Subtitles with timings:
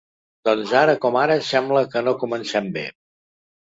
[0.47, 2.91] Doncs ara com ara sembla que no comencem bé.